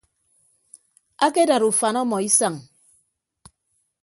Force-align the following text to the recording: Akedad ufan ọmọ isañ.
Akedad 1.25 1.63
ufan 1.69 1.95
ọmọ 2.01 2.17
isañ. 2.27 2.55